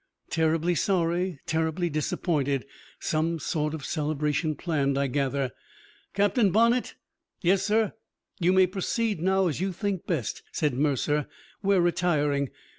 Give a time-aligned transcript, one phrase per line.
[0.31, 2.65] Terribly sorry, terribly disappointed.
[2.99, 5.51] Some sort of celebration planned, I gather.
[6.15, 6.95] Captain Bonnett!"
[7.41, 7.93] "Yes, sir?"
[8.39, 11.27] "You may proceed now as you think best," said Mercer.
[11.61, 12.49] "We're retiring.